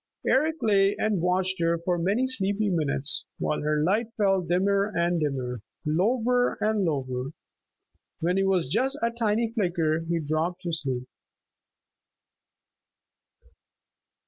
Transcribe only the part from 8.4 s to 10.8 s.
was just a tiny flicker he dropped to